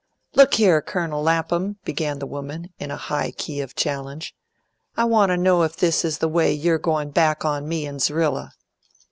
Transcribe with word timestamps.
"Look 0.33 0.55
here, 0.55 0.81
Colonel 0.81 1.21
Lapham!" 1.21 1.77
began 1.85 2.17
the 2.17 2.25
woman, 2.25 2.73
in 2.79 2.89
a 2.89 2.95
high 2.95 3.29
key 3.29 3.61
of 3.61 3.75
challenge. 3.75 4.35
"I 4.97 5.05
want 5.05 5.29
to 5.29 5.37
know 5.37 5.61
if 5.61 5.75
this 5.77 6.03
is 6.03 6.17
the 6.17 6.27
way 6.27 6.51
you're 6.51 6.79
goin' 6.79 7.11
back 7.11 7.45
on 7.45 7.67
me 7.69 7.85
and 7.85 8.01
Z'rilla?" 8.01 8.53